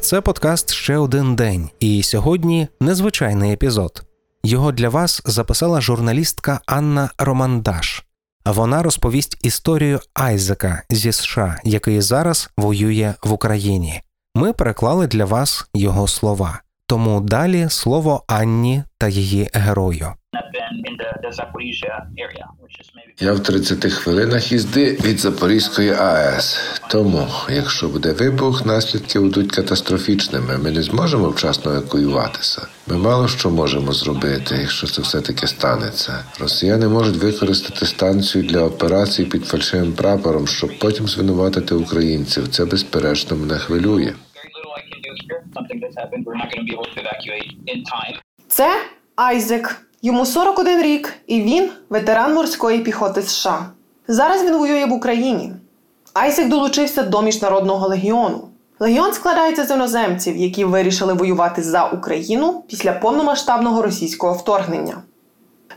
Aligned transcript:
Це 0.00 0.20
подкаст 0.20 0.70
ще 0.70 0.96
один 0.96 1.36
день, 1.36 1.70
і 1.80 2.02
сьогодні 2.02 2.68
незвичайний 2.80 3.52
епізод. 3.52 4.02
Його 4.44 4.72
для 4.72 4.88
вас 4.88 5.22
записала 5.24 5.80
журналістка 5.80 6.60
Анна 6.66 7.10
Романдаш. 7.18 8.04
Вона 8.44 8.82
розповість 8.82 9.38
історію 9.42 10.00
Айзека 10.14 10.82
зі 10.90 11.12
США, 11.12 11.60
який 11.64 12.00
зараз 12.00 12.50
воює 12.56 13.14
в 13.22 13.32
Україні. 13.32 14.02
Ми 14.34 14.52
переклали 14.52 15.06
для 15.06 15.24
вас 15.24 15.66
його 15.74 16.08
слова. 16.08 16.60
Тому 16.86 17.20
далі 17.20 17.66
слово 17.70 18.24
Анні 18.26 18.82
та 18.98 19.08
її 19.08 19.50
герою. 19.52 20.12
Я 23.20 23.32
в 23.32 23.42
30 23.42 23.92
хвилинах 23.92 24.52
їзди 24.52 24.92
від 25.04 25.18
Запорізької 25.18 25.90
АЕС. 25.90 26.58
Тому, 26.90 27.26
якщо 27.48 27.88
буде 27.88 28.12
вибух, 28.12 28.66
наслідки 28.66 29.20
будуть 29.20 29.52
катастрофічними. 29.52 30.58
Ми 30.58 30.70
не 30.70 30.82
зможемо 30.82 31.28
вчасно 31.28 31.72
евакуюватися. 31.72 32.66
Ми 32.86 32.96
мало 32.96 33.28
що 33.28 33.50
можемо 33.50 33.92
зробити, 33.92 34.56
якщо 34.60 34.86
це 34.86 35.02
все 35.02 35.20
таки 35.20 35.46
станеться. 35.46 36.24
Росіяни 36.40 36.88
можуть 36.88 37.16
використати 37.16 37.86
станцію 37.86 38.44
для 38.44 38.60
операцій 38.60 39.24
під 39.24 39.46
фальшивим 39.46 39.92
прапором, 39.92 40.46
щоб 40.46 40.78
потім 40.78 41.08
звинуватити 41.08 41.74
українців. 41.74 42.48
Це 42.48 42.64
безперечно 42.64 43.36
мене 43.36 43.58
хвилює. 43.58 44.12
Це 48.48 48.68
Айзек. 49.16 49.80
Йому 50.04 50.26
41 50.26 50.82
рік, 50.82 51.14
і 51.26 51.42
він 51.42 51.70
ветеран 51.90 52.34
морської 52.34 52.78
піхоти 52.78 53.22
США. 53.22 53.66
Зараз 54.08 54.44
він 54.44 54.56
воює 54.56 54.84
в 54.84 54.92
Україні. 54.92 55.52
Айзек 56.14 56.48
долучився 56.48 57.02
до 57.02 57.22
міжнародного 57.22 57.88
легіону. 57.88 58.48
Легіон 58.78 59.12
складається 59.12 59.64
з 59.64 59.70
іноземців, 59.70 60.36
які 60.36 60.64
вирішили 60.64 61.12
воювати 61.12 61.62
за 61.62 61.84
Україну 61.84 62.64
після 62.68 62.92
повномасштабного 62.92 63.82
російського 63.82 64.34
вторгнення. 64.34 65.02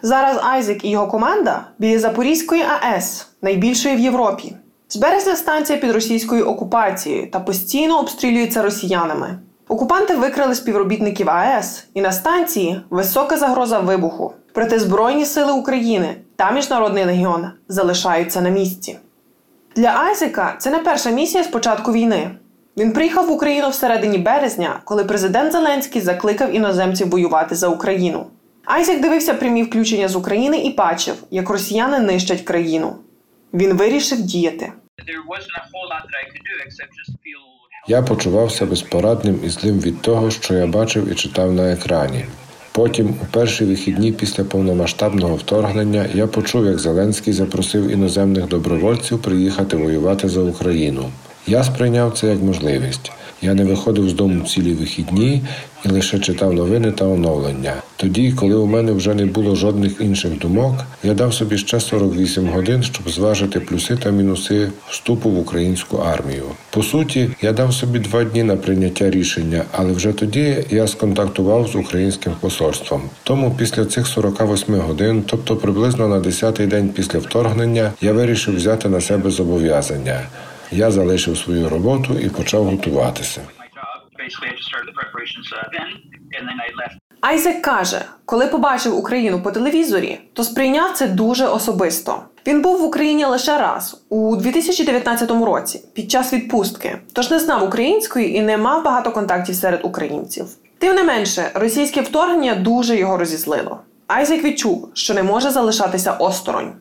Зараз 0.01 0.37
Айзек 0.43 0.85
і 0.85 0.89
його 0.89 1.07
команда 1.07 1.67
біля 1.79 1.99
Запорізької 1.99 2.63
АЕС, 2.81 3.27
найбільшої 3.41 3.95
в 3.95 3.99
Європі. 3.99 4.55
З 4.87 4.95
березня 4.95 5.35
станція 5.35 5.79
під 5.79 5.91
російською 5.91 6.45
окупацією 6.45 7.31
та 7.31 7.39
постійно 7.39 7.99
обстрілюється 7.99 8.61
росіянами. 8.61 9.39
Окупанти 9.67 10.15
викрали 10.15 10.55
співробітників 10.55 11.29
АЕС, 11.29 11.87
і 11.93 12.01
на 12.01 12.11
станції 12.11 12.81
висока 12.89 13.37
загроза 13.37 13.79
вибуху. 13.79 14.33
Проте 14.53 14.79
Збройні 14.79 15.25
сили 15.25 15.53
України 15.53 16.15
та 16.35 16.51
Міжнародний 16.51 17.05
легіон 17.05 17.47
залишаються 17.67 18.41
на 18.41 18.49
місці. 18.49 18.99
Для 19.75 19.87
Айзека 19.89 20.55
це 20.59 20.69
не 20.69 20.79
перша 20.79 21.09
місія 21.09 21.43
з 21.43 21.47
початку 21.47 21.91
війни. 21.91 22.31
Він 22.77 22.91
приїхав 22.91 23.27
в 23.27 23.31
Україну 23.31 23.69
всередині 23.69 24.17
березня, 24.17 24.79
коли 24.83 25.03
президент 25.03 25.51
Зеленський 25.51 26.01
закликав 26.01 26.55
іноземців 26.55 27.09
воювати 27.09 27.55
за 27.55 27.67
Україну. 27.67 28.27
Айзек 28.65 29.01
дивився 29.01 29.33
прямі 29.33 29.63
включення 29.63 30.07
з 30.07 30.15
України 30.15 30.57
і 30.57 30.73
бачив, 30.73 31.15
як 31.31 31.49
росіяни 31.49 31.99
нищать 31.99 32.41
країну. 32.41 32.95
Він 33.53 33.73
вирішив 33.73 34.21
діяти. 34.21 34.73
Я 37.89 38.01
почувався 38.01 38.65
безпорадним 38.65 39.39
і 39.45 39.49
злим 39.49 39.79
від 39.79 40.01
того, 40.01 40.31
що 40.31 40.53
я 40.53 40.67
бачив 40.67 41.11
і 41.11 41.15
читав 41.15 41.53
на 41.53 41.71
екрані. 41.71 42.25
Потім, 42.71 43.09
у 43.09 43.25
перші 43.31 43.65
вихідні 43.65 44.11
після 44.11 44.43
повномасштабного 44.43 45.35
вторгнення, 45.35 46.05
я 46.13 46.27
почув, 46.27 46.65
як 46.65 46.79
Зеленський 46.79 47.33
запросив 47.33 47.91
іноземних 47.91 48.47
добровольців 48.47 49.21
приїхати 49.21 49.77
воювати 49.77 50.29
за 50.29 50.41
Україну. 50.41 51.09
Я 51.47 51.63
сприйняв 51.63 52.13
це 52.17 52.27
як 52.27 52.41
можливість. 52.41 53.11
Я 53.41 53.53
не 53.53 53.63
виходив 53.63 54.09
з 54.09 54.13
дому 54.13 54.43
цілі 54.43 54.73
вихідні 54.73 55.41
і 55.85 55.89
лише 55.89 56.19
читав 56.19 56.53
новини 56.53 56.91
та 56.91 57.05
оновлення. 57.05 57.73
Тоді, 57.95 58.31
коли 58.31 58.55
у 58.55 58.65
мене 58.65 58.91
вже 58.91 59.13
не 59.13 59.25
було 59.25 59.55
жодних 59.55 60.01
інших 60.01 60.39
думок, 60.39 60.75
я 61.03 61.13
дав 61.13 61.33
собі 61.33 61.57
ще 61.57 61.79
48 61.79 62.49
годин, 62.49 62.83
щоб 62.83 63.09
зважити 63.09 63.59
плюси 63.59 63.97
та 63.97 64.09
мінуси 64.09 64.69
вступу 64.89 65.29
в 65.29 65.39
українську 65.39 65.97
армію. 65.97 66.43
По 66.69 66.83
суті, 66.83 67.29
я 67.41 67.51
дав 67.51 67.73
собі 67.73 67.99
два 67.99 68.23
дні 68.23 68.43
на 68.43 68.55
прийняття 68.55 69.09
рішення, 69.09 69.63
але 69.71 69.91
вже 69.93 70.11
тоді 70.11 70.65
я 70.69 70.87
сконтактував 70.87 71.67
з 71.67 71.75
українським 71.75 72.33
посольством. 72.39 73.01
Тому 73.23 73.55
після 73.57 73.85
цих 73.85 74.07
48 74.07 74.75
годин, 74.75 75.23
тобто 75.25 75.55
приблизно 75.55 76.07
на 76.07 76.19
10-й 76.19 76.65
день 76.65 76.89
після 76.89 77.19
вторгнення, 77.19 77.91
я 78.01 78.13
вирішив 78.13 78.55
взяти 78.55 78.89
на 78.89 79.01
себе 79.01 79.31
зобов'язання. 79.31 80.21
Я 80.71 80.91
залишив 80.91 81.37
свою 81.37 81.69
роботу 81.69 82.19
і 82.19 82.29
почав 82.29 82.63
готуватися. 82.63 83.41
Айзек 87.21 87.61
каже, 87.61 88.01
коли 88.25 88.47
побачив 88.47 88.97
Україну 88.97 89.41
по 89.41 89.51
телевізорі, 89.51 90.19
то 90.33 90.43
сприйняв 90.43 90.93
це 90.93 91.07
дуже 91.07 91.47
особисто. 91.47 92.21
Він 92.47 92.61
був 92.61 92.79
в 92.81 92.83
Україні 92.83 93.25
лише 93.25 93.57
раз 93.57 94.01
у 94.09 94.35
2019 94.35 95.31
році 95.31 95.83
під 95.93 96.11
час 96.11 96.33
відпустки, 96.33 96.97
тож 97.13 97.31
не 97.31 97.39
знав 97.39 97.63
української 97.63 98.35
і 98.35 98.41
не 98.41 98.57
мав 98.57 98.83
багато 98.83 99.11
контактів 99.11 99.55
серед 99.55 99.79
українців. 99.83 100.45
Тим 100.77 100.95
не 100.95 101.03
менше, 101.03 101.51
російське 101.53 102.01
вторгнення 102.01 102.55
дуже 102.55 102.97
його 102.97 103.17
розізлило. 103.17 103.79
Айзек 104.07 104.43
відчув, 104.43 104.89
що 104.93 105.13
не 105.13 105.23
може 105.23 105.51
залишатися 105.51 106.11
осторонь. 106.11 106.73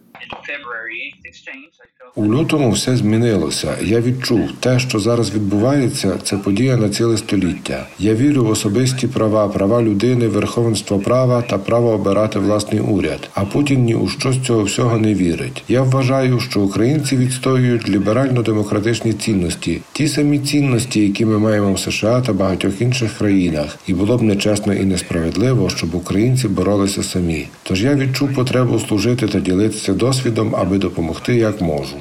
У 2.17 2.25
лютому 2.25 2.71
все 2.71 2.97
змінилося. 2.97 3.75
Я 3.83 4.01
відчув 4.01 4.53
те, 4.61 4.79
що 4.79 4.99
зараз 4.99 5.35
відбувається, 5.35 6.19
це 6.23 6.37
подія 6.37 6.77
на 6.77 6.89
ціле 6.89 7.17
століття. 7.17 7.87
Я 7.99 8.15
вірю 8.15 8.45
в 8.45 8.51
особисті 8.51 9.07
права, 9.07 9.49
права 9.49 9.83
людини, 9.83 10.29
верховенство 10.29 10.99
права 10.99 11.43
та 11.43 11.59
право 11.59 11.91
обирати 11.91 12.39
власний 12.39 12.81
уряд. 12.81 13.31
А 13.35 13.45
Путін 13.45 13.85
ні 13.85 13.95
у 13.95 14.09
що 14.09 14.33
з 14.33 14.41
цього 14.41 14.63
всього 14.63 14.99
не 14.99 15.15
вірить. 15.15 15.63
Я 15.69 15.83
вважаю, 15.83 16.41
що 16.41 16.61
українці 16.61 17.17
відстоюють 17.17 17.89
ліберально-демократичні 17.89 19.13
цінності, 19.13 19.81
ті 19.93 20.09
самі 20.09 20.39
цінності, 20.39 21.01
які 21.01 21.25
ми 21.25 21.39
маємо 21.39 21.73
в 21.73 21.79
США 21.79 22.21
та 22.21 22.33
багатьох 22.33 22.81
інших 22.81 23.19
країнах, 23.19 23.79
і 23.87 23.95
було 23.95 24.17
б 24.17 24.23
нечесно 24.23 24.75
і 24.75 24.85
несправедливо, 24.85 25.71
щоб 25.71 25.95
українці 25.95 26.49
боролися 26.49 27.03
самі. 27.03 27.49
Тож 27.63 27.85
я 27.85 27.95
відчув 27.95 28.35
потребу 28.35 28.79
служити 28.81 29.29
та 29.29 29.41
ділитися 29.41 29.93
досвідом, 30.07 30.57
аби 30.57 30.79
допомогти 30.79 31.35
як 31.35 31.61
можу. 31.61 31.97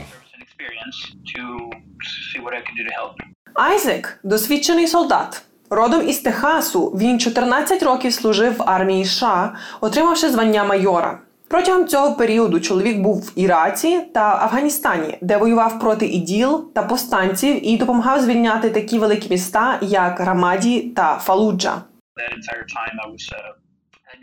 Айзек 3.53 4.19
досвідчений 4.23 4.87
солдат. 4.87 5.41
Родом 5.69 6.09
із 6.09 6.19
Техасу 6.19 6.87
він 6.87 7.19
14 7.19 7.83
років 7.83 8.13
служив 8.13 8.57
в 8.57 8.63
армії 8.65 9.05
США, 9.05 9.55
отримавши 9.81 10.29
звання 10.29 10.63
майора. 10.63 11.19
Протягом 11.47 11.87
цього 11.87 12.15
періоду 12.15 12.59
чоловік 12.59 12.97
був 12.99 13.21
в 13.21 13.31
Іраці 13.35 14.01
та 14.13 14.39
Афганістані, 14.43 15.17
де 15.21 15.37
воював 15.37 15.79
проти 15.79 16.05
іділ 16.05 16.71
та 16.73 16.83
повстанців 16.83 17.67
і 17.67 17.77
допомагав 17.77 18.21
звільняти 18.21 18.69
такі 18.69 18.99
великі 18.99 19.29
міста, 19.29 19.79
як 19.81 20.19
Рамаді 20.19 20.81
та 20.81 21.17
Фалуджа. 21.17 21.81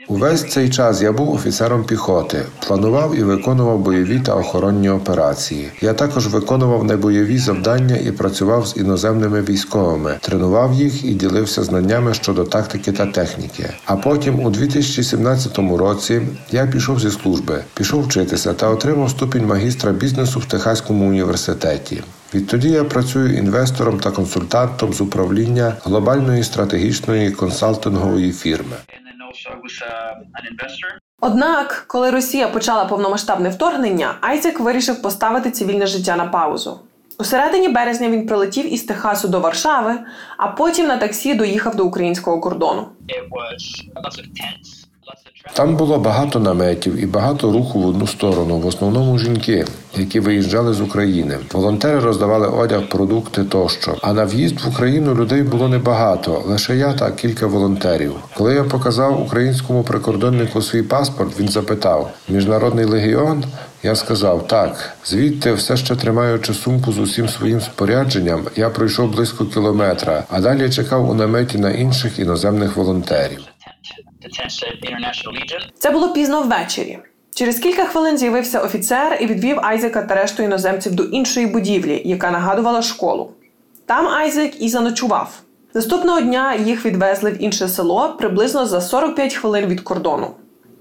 Увесь 0.09 0.53
цей 0.53 0.71
час 0.71 1.03
я 1.03 1.13
був 1.13 1.35
офіцером 1.35 1.85
піхоти, 1.85 2.43
планував 2.67 3.17
і 3.17 3.23
виконував 3.23 3.79
бойові 3.79 4.21
та 4.21 4.35
охоронні 4.35 4.91
операції. 4.91 5.71
Я 5.81 5.95
також 5.95 6.27
виконував 6.27 6.85
небойові 6.85 7.39
завдання 7.39 7.97
і 7.97 8.13
працював 8.13 8.67
з 8.67 8.77
іноземними 8.77 9.43
військовими, 9.43 10.19
тренував 10.21 10.75
їх 10.75 11.05
і 11.05 11.15
ділився 11.15 11.63
знаннями 11.63 12.15
щодо 12.15 12.45
тактики 12.45 12.93
та 12.93 13.07
техніки. 13.07 13.71
А 13.87 13.97
потім, 13.97 14.45
у 14.45 14.51
2017 14.51 15.59
році, 15.59 16.23
я 16.51 16.67
пішов 16.67 17.01
зі 17.01 17.11
служби, 17.11 17.65
пішов 17.75 18.03
вчитися 18.03 18.53
та 18.53 18.69
отримав 18.69 19.11
ступінь 19.11 19.47
магістра 19.47 19.93
бізнесу 19.93 20.39
в 20.39 20.45
Техаському 20.45 21.09
університеті. 21.09 22.03
Відтоді 22.35 22.69
я 22.69 22.85
працюю 22.85 23.37
інвестором 23.39 23.99
та 23.99 24.11
консультантом 24.11 24.93
з 24.93 25.01
управління 25.01 25.77
глобальної 25.85 26.45
стратегічної 26.45 27.31
консалтингової 27.31 28.33
фірми. 28.33 28.77
Однак, 31.21 31.85
коли 31.87 32.11
Росія 32.11 32.49
почала 32.49 32.85
повномасштабне 32.85 33.49
вторгнення, 33.49 34.15
Айзек 34.21 34.61
вирішив 34.61 35.03
поставити 35.03 35.51
цивільне 35.51 35.87
життя 35.87 36.17
на 36.17 36.27
паузу. 36.27 36.81
У 37.19 37.25
середині 37.25 37.69
березня 37.69 38.09
він 38.09 38.27
прилетів 38.27 38.73
із 38.73 38.83
Техасу 38.83 39.29
до 39.29 39.41
Варшави, 39.41 39.99
а 40.37 40.49
потім 40.49 40.87
на 40.87 40.97
таксі 40.97 41.35
доїхав 41.35 41.77
до 41.77 41.85
українського 41.85 42.41
кордону. 42.41 42.89
Там 45.55 45.77
було 45.77 45.99
багато 45.99 46.41
наметів 46.41 47.03
і 47.03 47.07
багато 47.07 47.53
руху 47.53 47.81
в 47.81 47.87
одну 47.87 48.07
сторону, 48.07 48.59
в 48.59 48.67
основному 48.67 49.19
жінки, 49.19 49.65
які 49.97 50.21
виїжджали 50.21 50.75
з 50.75 50.81
України. 50.81 51.39
Волонтери 51.53 51.99
роздавали 51.99 52.47
одяг, 52.47 52.89
продукти 52.89 53.45
тощо. 53.45 53.97
А 54.03 54.13
на 54.13 54.25
в'їзд 54.25 54.61
в 54.61 54.69
Україну 54.69 55.15
людей 55.15 55.43
було 55.43 55.69
небагато, 55.69 56.43
лише 56.47 56.77
я 56.77 56.93
та 56.93 57.11
кілька 57.11 57.47
волонтерів. 57.47 58.15
Коли 58.37 58.55
я 58.55 58.65
показав 58.65 59.23
українському 59.23 59.83
прикордоннику 59.83 60.63
свій 60.63 60.83
паспорт, 60.83 61.41
він 61.41 61.49
запитав: 61.49 62.11
Міжнародний 62.29 62.85
легіон. 62.85 63.45
Я 63.83 63.95
сказав 63.97 64.47
так, 64.49 64.91
звідти, 65.05 65.53
все 65.53 65.77
ще 65.77 65.97
тримаючи 65.97 66.55
сумку 66.55 66.93
з 66.93 66.99
усім 66.99 67.29
своїм 67.29 67.61
спорядженням, 67.61 68.43
я 68.57 68.71
пройшов 68.71 69.11
близько 69.11 69.45
кілометра, 69.45 70.25
а 70.31 70.41
далі 70.41 70.71
чекав 70.71 71.11
у 71.11 71.15
наметі 71.15 71.59
на 71.59 71.71
інших 71.71 72.19
іноземних 72.19 72.77
волонтерів. 72.77 73.52
Це 75.79 75.91
було 75.91 76.13
пізно 76.13 76.43
ввечері. 76.43 76.99
Через 77.35 77.59
кілька 77.59 77.85
хвилин 77.85 78.19
з'явився 78.19 78.61
офіцер 78.61 79.19
і 79.21 79.27
відвів 79.27 79.59
Айзека 79.63 80.03
та 80.03 80.15
решту 80.15 80.43
іноземців 80.43 80.95
до 80.95 81.03
іншої 81.03 81.47
будівлі, 81.47 82.03
яка 82.05 82.31
нагадувала 82.31 82.83
школу. 82.83 83.31
Там 83.87 84.07
Айзек 84.07 84.63
і 84.63 84.69
заночував. 84.69 85.41
Наступного 85.75 86.21
дня 86.21 86.55
їх 86.55 86.87
відвезли 86.87 87.31
в 87.31 87.43
інше 87.43 87.69
село 87.69 88.17
приблизно 88.19 88.67
за 88.67 88.81
45 88.81 89.35
хвилин 89.35 89.67
від 89.67 89.81
кордону. 89.81 90.31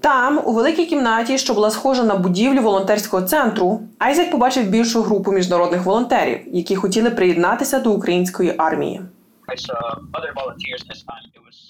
Там, 0.00 0.40
у 0.44 0.52
великій 0.52 0.86
кімнаті, 0.86 1.38
що 1.38 1.54
була 1.54 1.70
схожа 1.70 2.02
на 2.02 2.14
будівлю 2.14 2.62
волонтерського 2.62 3.22
центру, 3.22 3.80
Айзек 3.98 4.30
побачив 4.30 4.66
більшу 4.66 5.02
групу 5.02 5.32
міжнародних 5.32 5.84
волонтерів, 5.84 6.38
які 6.46 6.76
хотіли 6.76 7.10
приєднатися 7.10 7.78
до 7.78 7.92
української 7.92 8.54
армії. 8.58 9.00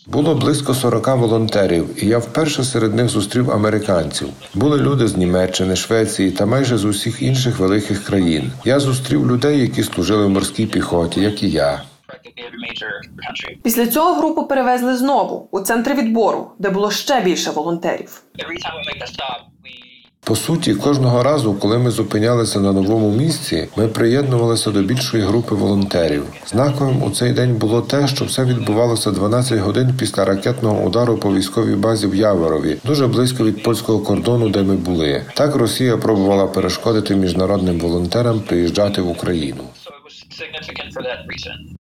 Було 0.07 0.35
близько 0.35 0.75
40 0.75 1.07
волонтерів, 1.17 2.05
і 2.05 2.07
я 2.07 2.19
вперше 2.19 2.65
серед 2.65 2.95
них 2.95 3.09
зустрів 3.09 3.51
американців. 3.51 4.29
Були 4.55 4.79
люди 4.79 5.09
з 5.09 5.17
Німеччини, 5.17 5.77
Швеції 5.77 6.31
та 6.31 6.47
майже 6.47 6.79
з 6.79 6.85
усіх 6.85 7.23
інших 7.23 7.59
великих 7.59 8.05
країн. 8.05 8.53
Я 8.65 8.81
зустрів 8.81 9.31
людей, 9.31 9.61
які 9.61 9.83
служили 9.83 10.27
в 10.27 10.31
морській 10.31 10.67
піхоті, 10.67 11.21
як 11.21 11.43
і 11.43 11.51
я. 11.51 11.83
Після 13.63 13.87
цього 13.87 14.15
групу 14.15 14.47
перевезли 14.47 14.97
знову 14.97 15.49
у 15.51 15.61
центр 15.61 15.95
відбору, 15.95 16.51
де 16.59 16.71
було 16.71 16.91
ще 16.91 17.21
більше 17.21 17.51
волонтерів. 17.51 18.23
По 20.25 20.37
суті, 20.37 20.75
кожного 20.75 21.23
разу, 21.23 21.55
коли 21.55 21.79
ми 21.79 21.91
зупинялися 21.91 22.61
на 22.61 22.73
новому 22.73 23.11
місці, 23.11 23.69
ми 23.77 23.89
приєднувалися 23.89 24.71
до 24.71 24.83
більшої 24.83 25.23
групи 25.23 25.55
волонтерів. 25.55 26.25
Знаковим 26.47 27.03
у 27.03 27.11
цей 27.11 27.33
день 27.33 27.55
було 27.55 27.83
те, 27.83 28.09
що 28.09 28.25
все 28.25 28.45
відбувалося 28.45 29.11
12 29.11 29.59
годин 29.59 29.95
після 29.99 30.25
ракетного 30.25 30.83
удару 30.85 31.17
по 31.17 31.35
військовій 31.35 31.75
базі 31.75 32.07
в 32.07 32.15
Яворові, 32.15 32.77
дуже 32.85 33.07
близько 33.07 33.45
від 33.45 33.63
польського 33.63 33.99
кордону, 33.99 34.49
де 34.49 34.63
ми 34.63 34.77
були. 34.77 35.23
Так 35.35 35.57
Росія 35.57 35.97
пробувала 35.97 36.47
перешкодити 36.47 37.17
міжнародним 37.17 37.79
волонтерам 37.79 38.41
приїжджати 38.41 39.03
в 39.03 39.09
Україну. 39.09 39.63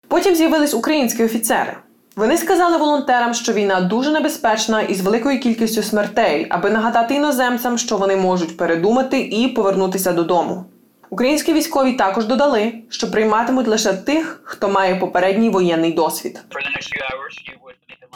Потім 0.09 0.35
з'явились 0.35 0.75
українські 0.75 1.25
офіцери. 1.25 1.77
Вони 2.19 2.39
сказали 2.39 2.77
волонтерам, 2.77 3.35
що 3.35 3.53
війна 3.53 3.81
дуже 3.81 4.11
небезпечна 4.11 4.81
і 4.81 4.95
з 4.95 5.01
великою 5.01 5.41
кількістю 5.41 5.83
смертей, 5.83 6.47
аби 6.51 6.71
нагадати 6.71 7.15
іноземцям, 7.15 7.79
що 7.79 7.97
вони 7.97 8.17
можуть 8.17 8.57
передумати 8.57 9.21
і 9.21 9.49
повернутися 9.49 10.13
додому. 10.13 10.65
Українські 11.11 11.53
військові 11.53 11.93
також 11.93 12.27
додали, 12.27 12.73
що 12.89 13.11
прийматимуть 13.11 13.69
лише 13.69 13.93
тих, 13.93 14.41
хто 14.45 14.69
має 14.69 14.97
попередній 14.97 15.51
воєнний 15.51 15.93
досвід. 15.93 16.41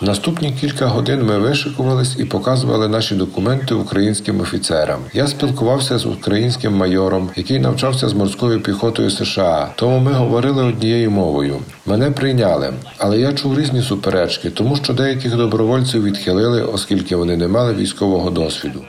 Наступні 0.03 0.53
кілька 0.61 0.87
годин 0.87 1.27
ми 1.27 1.39
вишикувались 1.39 2.17
і 2.19 2.25
показували 2.25 2.89
наші 2.89 3.15
документи 3.15 3.75
українським 3.75 4.41
офіцерам. 4.41 5.01
Я 5.13 5.27
спілкувався 5.27 5.99
з 5.99 6.07
українським 6.07 6.77
майором, 6.77 7.31
який 7.37 7.59
навчався 7.59 8.09
з 8.09 8.15
морською 8.15 8.63
піхотою 8.63 9.11
США. 9.11 9.69
Тому 9.77 9.99
ми 9.99 10.13
говорили 10.13 10.65
однією 10.65 11.11
мовою. 11.11 11.59
Мене 11.87 12.11
прийняли, 12.11 12.75
але 12.99 13.19
я 13.19 13.33
чув 13.33 13.59
різні 13.59 13.83
суперечки, 13.83 14.51
тому 14.51 14.77
що 14.77 14.93
деяких 14.93 15.37
добровольців 15.37 16.05
відхилили, 16.05 16.63
оскільки 16.63 17.17
вони 17.17 17.37
не 17.37 17.49
мали 17.49 17.75
військового 17.75 18.31
досвіду. 18.31 18.85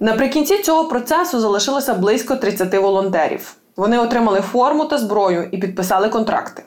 Наприкінці 0.00 0.62
цього 0.62 0.88
процесу 0.88 1.40
залишилося 1.40 1.94
близько 1.94 2.36
30 2.36 2.74
волонтерів. 2.74 3.54
Вони 3.76 3.98
отримали 3.98 4.40
форму 4.40 4.84
та 4.84 4.98
зброю 4.98 5.48
і 5.52 5.58
підписали 5.58 6.08
контракти. 6.08 6.62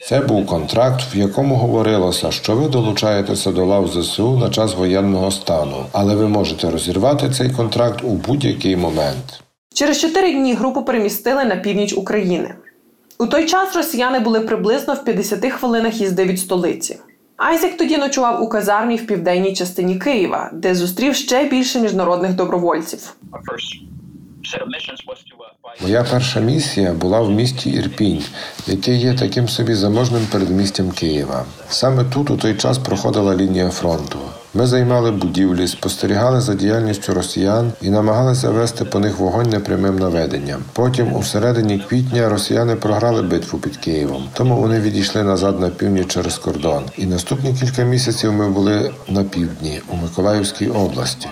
Це 0.00 0.20
був 0.20 0.46
контракт, 0.46 1.14
в 1.14 1.16
якому 1.16 1.54
говорилося, 1.54 2.30
що 2.30 2.56
ви 2.56 2.68
долучаєтеся 2.68 3.52
до 3.52 3.64
лав 3.64 3.88
ЗСУ 3.88 4.38
на 4.38 4.50
час 4.50 4.74
воєнного 4.74 5.30
стану, 5.30 5.86
але 5.92 6.14
ви 6.14 6.28
можете 6.28 6.70
розірвати 6.70 7.30
цей 7.30 7.50
контракт 7.50 8.00
у 8.04 8.08
будь-який 8.08 8.76
момент. 8.76 9.42
Через 9.74 10.00
чотири 10.00 10.32
дні 10.32 10.54
групу 10.54 10.82
перемістили 10.82 11.44
на 11.44 11.56
північ 11.56 11.92
України. 11.92 12.54
У 13.18 13.26
той 13.26 13.46
час 13.46 13.76
росіяни 13.76 14.18
були 14.18 14.40
приблизно 14.40 14.94
в 14.94 15.04
50 15.04 15.52
хвилинах 15.52 16.00
їзди 16.00 16.24
від 16.24 16.40
столиці. 16.40 16.98
Айзек 17.36 17.76
тоді 17.76 17.96
ночував 17.96 18.42
у 18.42 18.48
казармі 18.48 18.96
в 18.96 19.06
південній 19.06 19.54
частині 19.54 19.96
Києва, 19.96 20.50
де 20.52 20.74
зустрів 20.74 21.14
ще 21.14 21.44
більше 21.44 21.80
міжнародних 21.80 22.34
добровольців. 22.34 23.14
Моя 25.82 26.04
перша 26.10 26.40
місія 26.40 26.92
була 26.92 27.20
в 27.20 27.30
місті 27.30 27.70
Ірпінь, 27.70 28.24
яке 28.66 28.94
є 28.94 29.14
таким 29.14 29.48
собі 29.48 29.74
заможним 29.74 30.26
передмістям 30.32 30.90
Києва. 30.90 31.44
Саме 31.68 32.04
тут 32.04 32.30
у 32.30 32.36
той 32.36 32.54
час 32.54 32.78
проходила 32.78 33.36
лінія 33.36 33.70
фронту. 33.70 34.18
Ми 34.54 34.66
займали 34.66 35.10
будівлі, 35.10 35.68
спостерігали 35.68 36.40
за 36.40 36.54
діяльністю 36.54 37.14
росіян 37.14 37.72
і 37.82 37.90
намагалися 37.90 38.50
вести 38.50 38.84
по 38.84 38.98
них 38.98 39.18
вогонь 39.18 39.50
непрямим 39.50 39.98
наведенням. 39.98 40.64
Потім, 40.72 41.12
у 41.16 41.22
середині 41.22 41.78
квітня, 41.78 42.28
росіяни 42.28 42.76
програли 42.76 43.22
битву 43.22 43.58
під 43.58 43.76
Києвом, 43.76 44.28
тому 44.32 44.56
вони 44.56 44.80
відійшли 44.80 45.22
назад 45.22 45.60
на 45.60 45.68
північ 45.68 46.08
через 46.08 46.38
кордон. 46.38 46.84
І 46.98 47.06
наступні 47.06 47.54
кілька 47.54 47.82
місяців 47.82 48.32
ми 48.32 48.48
були 48.48 48.90
на 49.08 49.24
півдні 49.24 49.80
у 49.92 49.96
Миколаївській 49.96 50.68
області. 50.68 51.28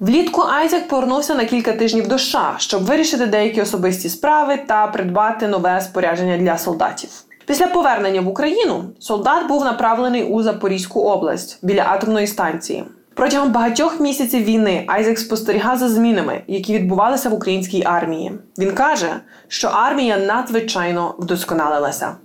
Влітку 0.00 0.42
Айзек 0.42 0.88
повернувся 0.88 1.34
на 1.34 1.44
кілька 1.44 1.72
тижнів 1.72 2.08
до 2.08 2.18
США, 2.18 2.54
щоб 2.58 2.84
вирішити 2.84 3.26
деякі 3.26 3.62
особисті 3.62 4.08
справи 4.08 4.58
та 4.66 4.86
придбати 4.86 5.48
нове 5.48 5.80
спорядження 5.80 6.38
для 6.38 6.58
солдатів. 6.58 7.10
Після 7.46 7.66
повернення 7.66 8.20
в 8.20 8.28
Україну 8.28 8.84
солдат 8.98 9.48
був 9.48 9.64
направлений 9.64 10.24
у 10.24 10.42
Запорізьку 10.42 11.00
область 11.00 11.58
біля 11.62 11.82
атомної 11.82 12.26
станції. 12.26 12.84
Протягом 13.14 13.52
багатьох 13.52 14.00
місяців 14.00 14.44
війни 14.44 14.84
Айзек 14.86 15.18
спостерігав 15.18 15.78
за 15.78 15.88
змінами, 15.88 16.42
які 16.46 16.74
відбувалися 16.74 17.28
в 17.28 17.34
українській 17.34 17.82
армії. 17.84 18.32
Він 18.58 18.74
каже, 18.74 19.10
що 19.48 19.68
армія 19.68 20.18
надзвичайно 20.18 21.14
вдосконалилася. 21.18 22.16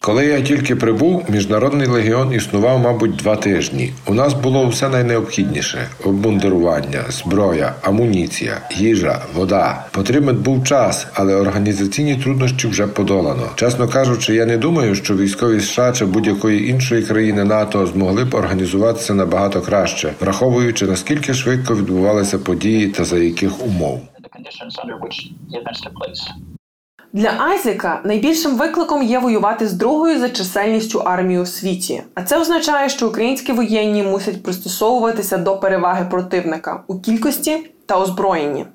Коли 0.00 0.26
я 0.26 0.40
тільки 0.40 0.76
прибув, 0.76 1.24
міжнародний 1.28 1.86
легіон 1.86 2.32
існував, 2.32 2.78
мабуть, 2.78 3.16
два 3.16 3.36
тижні. 3.36 3.92
У 4.06 4.14
нас 4.14 4.34
було 4.34 4.66
все 4.66 4.88
найнеобхідніше: 4.88 5.88
обмундирування, 6.04 7.02
зброя, 7.08 7.74
амуніція, 7.82 8.60
їжа, 8.76 9.22
вода. 9.34 9.84
Потрібен 9.90 10.36
був 10.36 10.64
час, 10.64 11.06
але 11.14 11.34
організаційні 11.34 12.16
труднощі 12.16 12.68
вже 12.68 12.86
подолано. 12.86 13.50
Чесно 13.54 13.88
кажучи, 13.88 14.34
я 14.34 14.46
не 14.46 14.56
думаю, 14.56 14.94
що 14.94 15.16
військові 15.16 15.60
США 15.60 15.92
чи 15.92 16.04
будь-якої 16.04 16.70
іншої 16.70 17.02
країни 17.02 17.44
НАТО 17.44 17.86
змогли 17.86 18.24
б 18.24 18.34
організуватися 18.34 19.14
набагато 19.14 19.60
краще, 19.60 20.12
враховуючи 20.20 20.86
наскільки 20.86 21.34
швидко 21.34 21.74
відбувалися 21.76 22.38
події 22.38 22.88
та 22.88 23.04
за 23.04 23.18
яких 23.18 23.64
умов. 23.64 24.02
Для 27.14 27.28
Айзека 27.28 28.00
найбільшим 28.04 28.56
викликом 28.56 29.02
є 29.02 29.18
воювати 29.18 29.66
з 29.66 29.72
другою 29.72 30.18
за 30.18 30.28
чисельністю 30.28 30.98
армією 30.98 31.42
у 31.42 31.46
світі. 31.46 32.02
А 32.14 32.22
це 32.22 32.40
означає, 32.40 32.88
що 32.88 33.08
українські 33.08 33.52
воєнні 33.52 34.02
мусять 34.02 34.42
пристосовуватися 34.42 35.38
до 35.38 35.56
переваги 35.56 36.06
противника 36.10 36.84
у 36.86 37.00
кількості 37.00 37.70
та 37.86 38.00
озброєнні. 38.00 38.66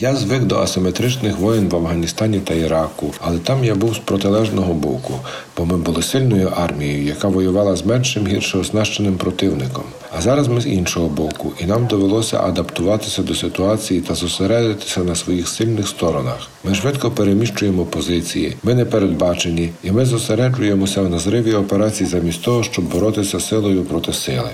Я 0.00 0.16
звик 0.16 0.42
до 0.42 0.58
асиметричних 0.58 1.38
воєн 1.38 1.68
в 1.68 1.76
Афганістані 1.76 2.38
та 2.38 2.54
Іраку, 2.54 3.14
але 3.20 3.38
там 3.38 3.64
я 3.64 3.74
був 3.74 3.94
з 3.94 3.98
протилежного 3.98 4.74
боку, 4.74 5.20
бо 5.56 5.64
ми 5.64 5.76
були 5.76 6.02
сильною 6.02 6.52
армією, 6.56 7.04
яка 7.04 7.28
воювала 7.28 7.76
з 7.76 7.86
меншим 7.86 8.26
гірше 8.26 8.58
оснащеним 8.58 9.16
противником. 9.16 9.84
А 10.18 10.20
зараз 10.20 10.48
ми 10.48 10.60
з 10.60 10.66
іншого 10.66 11.08
боку, 11.08 11.52
і 11.60 11.64
нам 11.64 11.86
довелося 11.86 12.40
адаптуватися 12.40 13.22
до 13.22 13.34
ситуації 13.34 14.00
та 14.00 14.14
зосередитися 14.14 15.00
на 15.00 15.14
своїх 15.14 15.48
сильних 15.48 15.88
сторонах. 15.88 16.48
Ми 16.64 16.74
швидко 16.74 17.10
переміщуємо 17.10 17.84
позиції, 17.84 18.56
ми 18.62 18.74
не 18.74 18.84
передбачені, 18.84 19.70
і 19.82 19.90
ми 19.90 20.06
зосереджуємося 20.06 21.02
на 21.02 21.18
зриві 21.18 21.52
операцій 21.52 22.06
замість 22.06 22.42
того, 22.42 22.62
щоб 22.62 22.84
боротися 22.84 23.40
силою 23.40 23.84
проти 23.84 24.12
сили. 24.12 24.50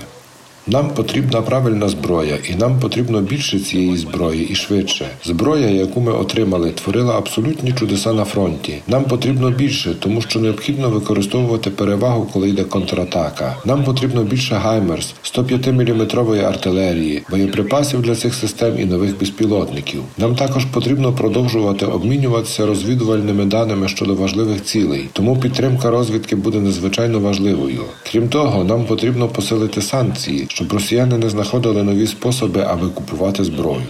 Нам 0.67 0.89
потрібна 0.89 1.41
правильна 1.41 1.89
зброя, 1.89 2.37
і 2.49 2.55
нам 2.55 2.79
потрібно 2.79 3.21
більше 3.21 3.59
цієї 3.59 3.97
зброї 3.97 4.49
і 4.49 4.55
швидше. 4.55 5.05
Зброя, 5.25 5.69
яку 5.69 6.01
ми 6.01 6.11
отримали, 6.11 6.69
творила 6.69 7.17
абсолютні 7.17 7.73
чудеса 7.73 8.13
на 8.13 8.25
фронті. 8.25 8.81
Нам 8.87 9.03
потрібно 9.03 9.49
більше, 9.49 9.95
тому 9.99 10.21
що 10.21 10.39
необхідно 10.39 10.89
використовувати 10.89 11.69
перевагу, 11.69 12.29
коли 12.33 12.49
йде 12.49 12.63
контратака. 12.63 13.57
Нам 13.65 13.83
потрібно 13.83 14.23
більше 14.23 14.55
Гаймерс, 14.55 15.13
105-мм 15.23 16.45
артилерії, 16.45 17.23
боєприпасів 17.29 18.01
для 18.01 18.15
цих 18.15 18.33
систем 18.33 18.79
і 18.79 18.85
нових 18.85 19.19
безпілотників. 19.19 20.01
Нам 20.17 20.35
також 20.35 20.65
потрібно 20.65 21.13
продовжувати 21.13 21.85
обмінюватися 21.85 22.65
розвідувальними 22.65 23.45
даними 23.45 23.87
щодо 23.87 24.15
важливих 24.15 24.63
цілей. 24.63 25.09
Тому 25.13 25.37
підтримка 25.37 25.89
розвідки 25.89 26.35
буде 26.35 26.59
надзвичайно 26.59 27.19
важливою. 27.19 27.81
Крім 28.11 28.29
того, 28.29 28.63
нам 28.63 28.85
потрібно 28.85 29.27
посилити 29.27 29.81
санкції, 29.81 30.47
щоб 30.55 30.73
росіяни 30.73 31.17
не 31.17 31.29
знаходили 31.29 31.83
нові 31.83 32.07
способи, 32.07 32.61
аби 32.61 32.89
купувати 32.89 33.43
зброю. 33.43 33.83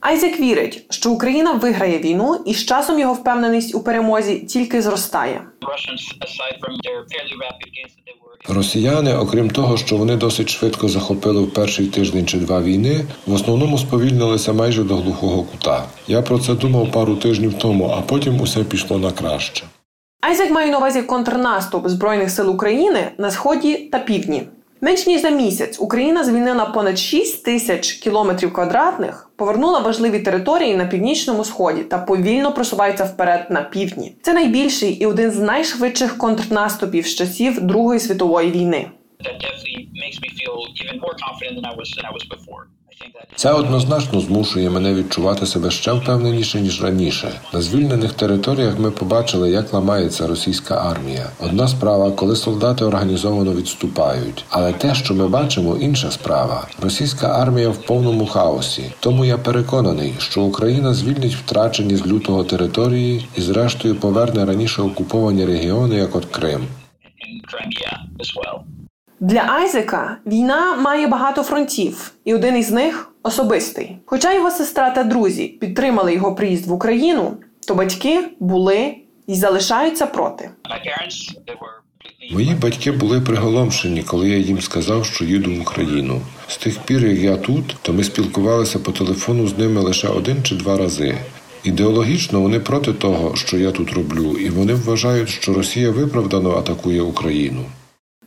Айзек 0.00 0.40
вірить, 0.40 0.86
що 0.90 1.10
Україна 1.10 1.52
виграє 1.52 1.98
війну, 1.98 2.42
і 2.46 2.54
з 2.54 2.64
часом 2.64 2.98
його 2.98 3.14
впевненість 3.14 3.74
у 3.74 3.80
перемозі 3.80 4.38
тільки 4.38 4.82
зростає. 4.82 5.42
Росіяни, 8.48 9.16
окрім 9.16 9.50
того, 9.50 9.76
що 9.76 9.96
вони 9.96 10.16
досить 10.16 10.48
швидко 10.48 10.88
захопили 10.88 11.42
в 11.42 11.50
перший 11.50 11.86
тиждень 11.86 12.26
чи 12.26 12.38
два 12.38 12.60
війни, 12.60 13.04
в 13.26 13.34
основному 13.34 13.78
сповільнилися 13.78 14.52
майже 14.52 14.84
до 14.84 14.96
глухого 14.96 15.42
кута. 15.42 15.84
Я 16.08 16.22
про 16.22 16.38
це 16.38 16.54
думав 16.54 16.92
пару 16.92 17.16
тижнів 17.16 17.54
тому, 17.54 17.94
а 17.98 18.00
потім 18.00 18.40
усе 18.40 18.64
пішло 18.64 18.98
на 18.98 19.10
краще. 19.10 19.64
Айзек 20.20 20.50
має 20.50 20.70
на 20.70 20.78
увазі 20.78 21.02
контрнаступ 21.02 21.88
Збройних 21.88 22.30
сил 22.30 22.50
України 22.50 23.12
на 23.18 23.30
сході 23.30 23.76
та 23.76 23.98
півдні. 23.98 24.42
Менш 24.86 25.06
ніж 25.06 25.22
за 25.22 25.30
місяць 25.30 25.76
Україна 25.80 26.24
звільнила 26.24 26.64
понад 26.64 26.98
6 26.98 27.44
тисяч 27.44 27.92
кілометрів 27.92 28.52
квадратних, 28.52 29.30
повернула 29.36 29.78
важливі 29.78 30.18
території 30.18 30.76
на 30.76 30.86
північному 30.86 31.44
сході 31.44 31.82
та 31.82 31.98
повільно 31.98 32.52
просувається 32.52 33.04
вперед 33.04 33.46
на 33.50 33.62
півдні. 33.62 34.16
Це 34.22 34.32
найбільший 34.32 34.92
і 34.92 35.06
один 35.06 35.30
з 35.30 35.38
найшвидших 35.38 36.18
контрнаступів 36.18 37.06
з 37.06 37.14
часів 37.14 37.60
Другої 37.60 38.00
світової 38.00 38.50
війни. 38.50 38.86
That 39.24 39.40
definitely 39.40 39.88
makes 40.04 40.18
me 40.20 40.28
feel 40.38 40.56
even 40.82 41.00
more 41.00 41.14
confident 41.26 41.54
than 41.56 41.66
I 41.72 41.74
was 41.80 41.88
than 41.96 42.04
I 42.04 42.12
was 42.18 42.24
before. 42.36 42.62
I 42.92 42.94
think 43.00 43.12
that 43.14 43.26
Це 43.36 43.52
однозначно 43.52 44.20
змушує 44.20 44.70
мене 44.70 44.94
відчувати 44.94 45.46
себе 45.46 45.70
ще 45.70 45.92
впевненіше 45.92 46.60
ніж 46.60 46.82
раніше. 46.82 47.40
На 47.52 47.62
звільнених 47.62 48.12
територіях 48.12 48.78
ми 48.78 48.90
побачили, 48.90 49.50
як 49.50 49.72
ламається 49.72 50.26
російська 50.26 50.74
армія. 50.74 51.30
Одна 51.40 51.68
справа, 51.68 52.10
коли 52.10 52.36
солдати 52.36 52.84
організовано 52.84 53.52
відступають, 53.54 54.44
але 54.48 54.72
те, 54.72 54.94
що 54.94 55.14
ми 55.14 55.28
бачимо, 55.28 55.76
інша 55.80 56.10
справа. 56.10 56.68
Російська 56.82 57.26
армія 57.26 57.68
в 57.68 57.82
повному 57.82 58.26
хаосі. 58.26 58.92
Тому 59.00 59.24
я 59.24 59.38
переконаний, 59.38 60.14
що 60.18 60.42
Україна 60.42 60.94
звільнить 60.94 61.34
втрачені 61.34 61.96
з 61.96 62.06
лютого 62.06 62.44
території 62.44 63.28
і, 63.36 63.40
зрештою, 63.40 63.94
поверне 63.96 64.44
раніше 64.44 64.82
окуповані 64.82 65.44
регіони, 65.46 65.96
як 65.96 66.16
от 66.16 66.24
Крим. 66.24 66.60
Crimea 67.52 67.94
as 68.22 68.30
well. 68.38 68.75
Для 69.20 69.40
Айзека 69.40 70.16
війна 70.26 70.76
має 70.76 71.06
багато 71.06 71.42
фронтів, 71.42 72.12
і 72.24 72.34
один 72.34 72.56
із 72.56 72.70
них 72.70 73.12
особистий. 73.22 73.96
Хоча 74.06 74.34
його 74.34 74.50
сестра 74.50 74.90
та 74.90 75.04
друзі 75.04 75.46
підтримали 75.46 76.14
його 76.14 76.34
приїзд 76.34 76.66
в 76.66 76.72
Україну, 76.72 77.36
то 77.68 77.74
батьки 77.74 78.24
були 78.40 78.94
і 79.26 79.34
залишаються 79.34 80.06
проти. 80.06 80.50
Мої 82.32 82.54
батьки 82.54 82.92
були 82.92 83.20
приголомшені, 83.20 84.02
коли 84.02 84.28
я 84.28 84.36
їм 84.36 84.60
сказав, 84.60 85.04
що 85.06 85.24
їду 85.24 85.54
в 85.54 85.60
Україну. 85.60 86.20
З 86.48 86.56
тих 86.56 86.78
пір, 86.78 87.06
як 87.06 87.18
я 87.18 87.36
тут, 87.36 87.76
то 87.82 87.92
ми 87.92 88.04
спілкувалися 88.04 88.78
по 88.78 88.92
телефону 88.92 89.48
з 89.48 89.58
ними 89.58 89.80
лише 89.80 90.08
один 90.08 90.42
чи 90.42 90.54
два 90.54 90.76
рази. 90.76 91.18
Ідеологічно 91.64 92.40
вони 92.40 92.60
проти 92.60 92.92
того, 92.92 93.36
що 93.36 93.58
я 93.58 93.70
тут 93.70 93.92
роблю, 93.92 94.36
і 94.38 94.50
вони 94.50 94.74
вважають, 94.74 95.28
що 95.28 95.54
Росія 95.54 95.90
виправдано 95.90 96.50
атакує 96.56 97.02
Україну. 97.02 97.64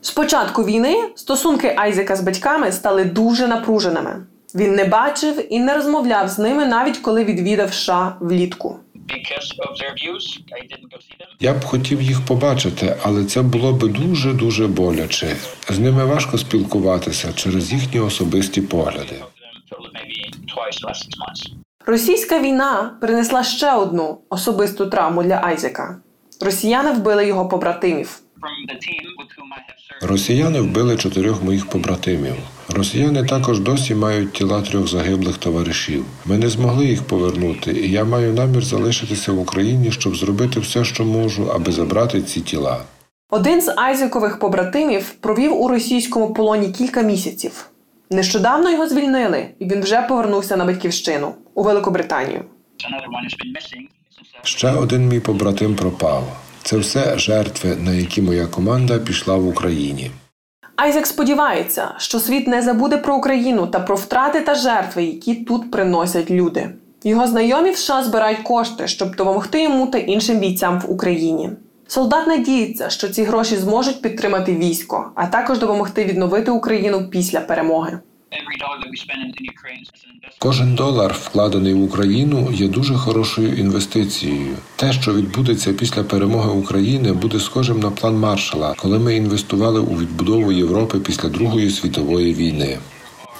З 0.01 0.11
початку 0.11 0.63
війни 0.63 0.97
стосунки 1.15 1.73
Айзека 1.77 2.15
з 2.15 2.21
батьками 2.21 2.71
стали 2.71 3.05
дуже 3.05 3.47
напруженими. 3.47 4.25
Він 4.55 4.75
не 4.75 4.85
бачив 4.85 5.53
і 5.53 5.59
не 5.59 5.73
розмовляв 5.73 6.29
з 6.29 6.39
ними, 6.39 6.65
навіть 6.65 6.97
коли 6.97 7.23
відвідав 7.23 7.73
США 7.73 8.15
влітку. 8.19 8.79
Я 11.39 11.53
б 11.53 11.63
хотів 11.65 12.01
їх 12.01 12.25
побачити, 12.25 12.95
але 13.03 13.25
це 13.25 13.41
було 13.41 13.73
би 13.73 13.87
дуже 13.87 14.33
дуже 14.33 14.67
боляче. 14.67 15.35
З 15.69 15.79
ними 15.79 16.05
важко 16.05 16.37
спілкуватися 16.37 17.33
через 17.33 17.73
їхні 17.73 17.99
особисті 17.99 18.61
погляди. 18.61 19.15
Російська 21.85 22.39
війна 22.39 22.97
принесла 23.01 23.43
ще 23.43 23.73
одну 23.73 24.17
особисту 24.29 24.85
травму 24.85 25.23
для 25.23 25.41
Айзека. 25.43 25.97
Росіяни 26.41 26.91
вбили 26.91 27.27
його 27.27 27.47
побратимів. 27.47 28.21
Росіяни 30.01 30.61
вбили 30.61 30.97
чотирьох 30.97 31.43
моїх 31.43 31.69
побратимів. 31.69 32.35
Росіяни 32.69 33.23
також 33.23 33.59
досі 33.59 33.95
мають 33.95 34.33
тіла 34.33 34.61
трьох 34.61 34.87
загиблих 34.87 35.37
товаришів. 35.37 36.05
Ми 36.25 36.37
не 36.37 36.49
змогли 36.49 36.85
їх 36.85 37.03
повернути, 37.03 37.71
і 37.71 37.91
я 37.91 38.05
маю 38.05 38.33
намір 38.33 38.63
залишитися 38.65 39.31
в 39.31 39.39
Україні, 39.39 39.91
щоб 39.91 40.15
зробити 40.15 40.59
все, 40.59 40.85
що 40.85 41.05
можу, 41.05 41.51
аби 41.51 41.71
забрати 41.71 42.21
ці 42.21 42.41
тіла. 42.41 42.81
Один 43.29 43.61
з 43.61 43.73
Айзекових 43.77 44.39
побратимів 44.39 45.13
провів 45.19 45.61
у 45.61 45.67
російському 45.67 46.33
полоні 46.33 46.71
кілька 46.71 47.01
місяців. 47.01 47.69
Нещодавно 48.11 48.71
його 48.71 48.87
звільнили, 48.87 49.45
і 49.59 49.65
він 49.65 49.81
вже 49.81 50.01
повернувся 50.01 50.57
на 50.57 50.65
батьківщину 50.65 51.33
у 51.53 51.63
Великобританію. 51.63 52.43
Ще 54.43 54.71
один 54.71 55.07
мій 55.07 55.19
побратим 55.19 55.75
пропав. 55.75 56.37
Це 56.69 56.77
все 56.77 57.17
жертви, 57.17 57.77
на 57.85 57.91
які 57.91 58.21
моя 58.21 58.47
команда 58.47 58.99
пішла 58.99 59.35
в 59.35 59.47
Україні. 59.47 60.11
Айзек 60.75 61.07
сподівається, 61.07 61.91
що 61.97 62.19
світ 62.19 62.47
не 62.47 62.61
забуде 62.61 62.97
про 62.97 63.15
Україну 63.15 63.67
та 63.67 63.79
про 63.79 63.95
втрати 63.95 64.41
та 64.41 64.55
жертви, 64.55 65.03
які 65.03 65.35
тут 65.35 65.71
приносять 65.71 66.31
люди. 66.31 66.69
Його 67.03 67.27
знайомі 67.27 67.71
в 67.71 67.77
США 67.77 68.03
збирають 68.03 68.39
кошти, 68.39 68.87
щоб 68.87 69.15
допомогти 69.15 69.63
йому 69.63 69.87
та 69.87 69.97
іншим 69.97 70.39
бійцям 70.39 70.79
в 70.79 70.91
Україні. 70.91 71.49
Солдат 71.87 72.27
надіється, 72.27 72.89
що 72.89 73.09
ці 73.09 73.23
гроші 73.23 73.55
зможуть 73.57 74.01
підтримати 74.01 74.55
військо, 74.55 75.11
а 75.15 75.27
також 75.27 75.59
допомогти 75.59 76.05
відновити 76.05 76.51
Україну 76.51 77.09
після 77.11 77.39
перемоги. 77.39 77.99
Кожен 80.39 80.75
долар, 80.75 81.13
вкладений 81.13 81.73
в 81.73 81.83
Україну, 81.83 82.51
є 82.51 82.67
дуже 82.67 82.95
хорошою 82.95 83.55
інвестицією. 83.55 84.57
Те, 84.75 84.93
що 84.93 85.13
відбудеться 85.13 85.73
після 85.73 86.03
перемоги 86.03 86.49
України, 86.49 87.13
буде 87.13 87.39
схожим 87.39 87.79
на 87.79 87.91
план 87.91 88.15
Маршала, 88.15 88.75
коли 88.77 88.99
ми 88.99 89.15
інвестували 89.15 89.79
у 89.79 89.97
відбудову 89.97 90.51
Європи 90.51 90.99
після 90.99 91.29
Другої 91.29 91.69
світової 91.69 92.33
війни. 92.33 92.77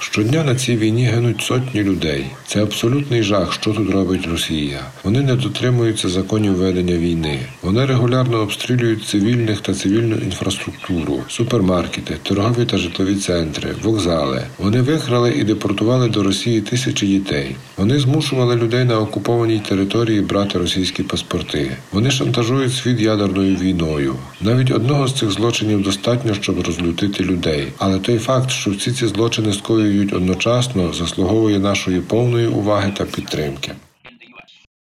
Щодня 0.02 0.44
на 0.44 0.54
цій 0.54 0.76
війні 0.76 1.04
гинуть 1.04 1.40
сотні 1.40 1.82
людей. 1.82 2.26
Це 2.46 2.62
абсолютний 2.62 3.22
жах, 3.22 3.52
що 3.52 3.72
тут 3.72 3.90
робить 3.90 4.28
Росія. 4.30 4.80
Вони 5.04 5.20
не 5.22 5.34
дотримуються 5.34 6.08
законів 6.08 6.54
ведення 6.54 6.96
війни. 6.96 7.38
Вони 7.62 7.86
регулярно 7.86 8.38
обстрілюють 8.38 9.04
цивільних 9.04 9.60
та 9.60 9.74
цивільну 9.74 10.16
інфраструктуру, 10.16 11.20
супермаркети, 11.28 12.16
торгові 12.22 12.64
та 12.64 12.78
житлові 12.78 13.14
центри, 13.14 13.70
вокзали. 13.82 14.42
Вони 14.58 14.82
викрали 14.82 15.32
і 15.32 15.44
депортували 15.44 16.08
до 16.08 16.22
Росії 16.22 16.60
тисячі 16.60 17.06
дітей. 17.06 17.56
Вони 17.76 17.98
змушували 17.98 18.56
людей 18.56 18.84
на 18.84 18.98
окупованій 18.98 19.62
території 19.68 20.20
брати 20.20 20.58
російські 20.58 21.02
паспорти. 21.02 21.76
Вони 21.92 22.10
шантажують 22.10 22.74
світ 22.74 23.00
ядерною 23.00 23.56
війною. 23.56 24.16
Навіть 24.40 24.70
одного 24.70 25.08
з 25.08 25.14
цих 25.14 25.30
злочинів 25.30 25.82
достатньо, 25.82 26.34
щоб 26.34 26.66
розлютити 26.66 27.24
людей. 27.24 27.68
Але 27.78 27.98
той 27.98 28.18
факт, 28.18 28.50
що 28.50 28.70
всі 28.70 28.92
ці 28.92 29.06
злочини 29.06 29.52
скоюють 29.52 29.89
одночасно, 30.12 30.92
заслуговує 30.92 31.58
нашої 31.58 32.00
повної 32.00 32.46
уваги 32.46 32.92
та 32.96 33.04
підтримки. 33.04 33.72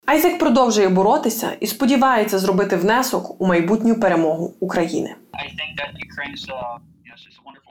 Айзек 0.05 0.39
продовжує 0.39 0.89
боротися 0.89 1.51
і 1.60 1.67
сподівається 1.67 2.39
зробити 2.39 2.75
внесок 2.75 3.41
у 3.41 3.48
майбутню 3.48 3.95
перемогу 3.95 4.53
України. 4.60 5.15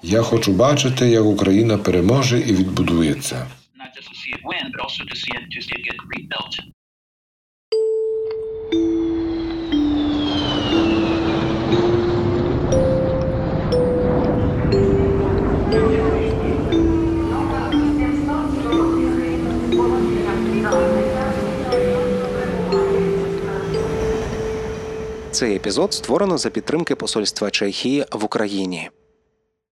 Я 0.02 0.22
хочу 0.22 0.52
бачити, 0.52 1.08
як 1.08 1.24
Україна 1.24 1.78
переможе 1.78 2.40
і 2.40 2.54
відбудується. 2.54 3.36
Not 3.36 3.90
just 3.96 4.10
Цей 25.40 25.56
епізод 25.56 25.94
створено 25.94 26.38
за 26.38 26.50
підтримки 26.50 26.94
Посольства 26.94 27.50
Чехії 27.50 28.04
в 28.12 28.24
Україні. 28.24 28.90